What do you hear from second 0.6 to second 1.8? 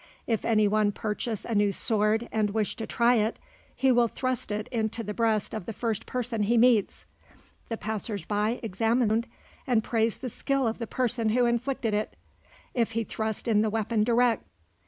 one purchase a new